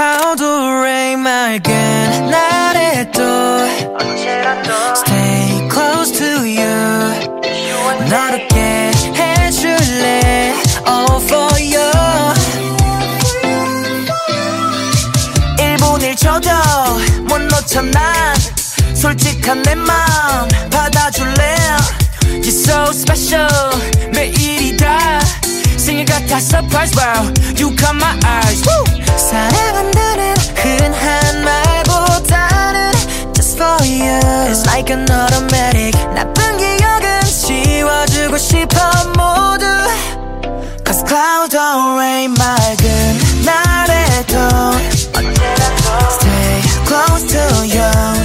cloud 0.00 0.40
or 0.40 0.82
rain 0.82 1.20
맑은 1.20 2.30
날에도 2.30 3.20
Stay 4.96 5.68
close 5.68 6.10
to 6.10 6.48
you 6.48 6.64
너롭게 8.08 8.92
해줄래 9.14 10.54
All 10.88 11.20
for 11.20 11.52
you 11.60 11.84
1분 15.58 16.00
1초도 16.14 16.48
못 17.28 17.38
놓쳐 17.42 17.82
난 17.82 18.34
솔직한 18.94 19.60
내 19.60 19.74
맘 19.74 20.48
받아줄래 20.70 21.56
You're 22.40 22.48
so 22.48 22.90
special 22.92 23.50
생일 26.29 26.29
같아 26.29 26.37
surprise 26.37 26.95
wow 26.95 27.33
You 27.57 27.75
caught 27.75 27.95
my 27.95 28.17
eyes 28.23 28.63
Woo! 28.65 29.17
사랑한다는 29.17 30.35
흔한 30.55 31.43
말보다는 31.43 32.91
Just 33.33 33.57
for 33.57 33.77
you 33.83 34.19
It's 34.49 34.65
like 34.67 34.93
an 34.93 35.09
automatic 35.09 35.97
나쁜 36.13 36.57
기억은 36.57 37.21
지워주고 37.25 38.37
싶어 38.37 38.77
모두 39.17 39.65
Cause 40.85 41.03
cloud 41.07 41.55
or 41.55 41.97
rain 41.97 42.33
맑은 42.33 43.19
날에도 43.43 44.37
Stay 46.11 46.61
close 46.85 47.25
to 47.27 47.41
you 47.65 48.18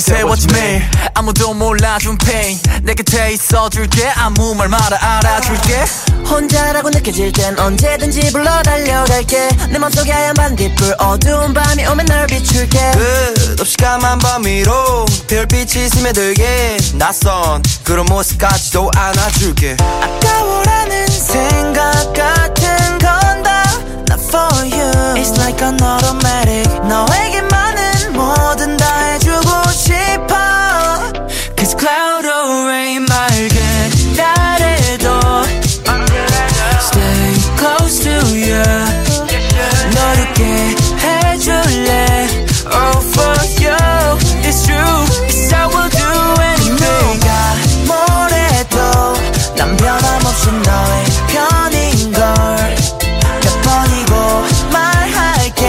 홀로 0.00 0.26
밤을 0.26 0.36
지새웠지 0.36 0.46
매일 0.48 0.82
아무도 1.14 1.52
몰라준 1.54 2.16
pain. 2.18 2.58
내 2.82 2.94
곁에 2.94 3.32
있어줄게. 3.32 4.08
아무 4.16 4.54
말 4.54 4.68
말아 4.68 4.96
알아줄게. 5.00 5.84
혼자라고 6.28 6.90
느껴질 6.90 7.32
땐 7.32 7.58
언제든지 7.58 8.32
불러 8.32 8.62
달려갈게. 8.62 9.48
내 9.70 9.78
맘속에 9.78 10.10
하얀 10.10 10.34
반딧불 10.34 10.94
어두운 10.98 11.52
밤이 11.52 11.86
오면 11.86 12.06
널 12.06 12.26
비출게. 12.26 12.92
끝없이 12.92 13.76
까만 13.76 14.18
밤 14.20 14.44
위로 14.44 15.04
별빛이 15.28 15.88
스며들게. 15.88 16.78
낯선 16.94 17.62
그런 17.84 18.06
모습까지도 18.06 18.90
안아줄게. 18.96 19.76
아까워라는 19.80 21.06
생각 21.08 22.12
같은 22.14 22.98
건다 22.98 23.62
Not 24.08 24.22
for 24.24 24.64
you. 24.64 24.90
It's 25.20 25.36
like 25.38 25.60
an 25.62 25.76
automatic. 25.82 26.68
너에게 26.88 27.39
너롭게 40.40 40.76
해줄래? 40.98 42.28
All 42.72 43.00
for 43.04 43.36
you. 43.60 43.76
It's 44.42 44.64
true. 44.64 45.04
It's 45.28 45.52
I 45.52 45.66
will 45.66 45.90
do 45.90 46.42
anything. 46.42 47.20
네가 47.20 47.28
뭐래도 47.86 48.74
난 49.56 49.76
변함없이 49.76 50.50
너의 50.50 51.04
편인걸 51.28 52.20
몇 53.42 53.62
번이고 53.62 54.12
말할게. 54.72 55.62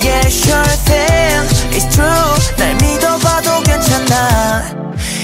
Yeah 0.00 0.28
sure 0.28 0.76
thing. 0.84 1.42
It's 1.72 1.88
true. 1.90 2.56
날 2.56 2.74
믿어봐도 2.76 3.62
괜찮아. 3.62 4.78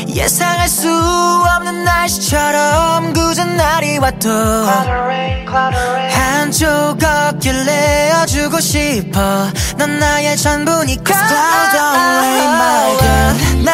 예상할 0.08 0.68
수 0.68 0.88
없는 0.88 1.84
날씨처럼 1.84 3.12
굳은 3.12 3.56
날이 3.56 3.98
와도 3.98 4.30
한 6.10 6.50
조각 6.52 7.40
길내어 7.40 7.63
주고 8.44 8.60
싶어. 8.60 9.50
넌 9.78 9.98
나의 9.98 10.36
전부니까. 10.36 11.14
Cloud 11.14 11.76
on 11.78 12.16
rain 12.18 12.50
맑은 12.58 13.64
날에도 13.64 13.73